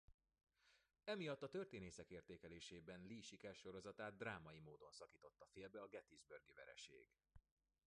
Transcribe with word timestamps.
Emiatt 1.03 1.41
a 1.43 1.47
történészek 1.49 2.09
értékelésében 2.09 3.05
Lee 3.09 3.21
sikersorozatát 3.21 4.17
drámai 4.17 4.59
módon 4.59 4.91
szakította 4.91 5.45
félbe 5.45 5.81
a 5.81 5.87
gettysburgi 5.87 6.53
vereség. 6.53 7.09